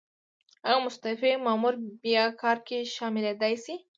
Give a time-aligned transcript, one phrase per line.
[0.67, 3.75] ایا مستعفي مامور بیا کار کې شاملیدای شي؟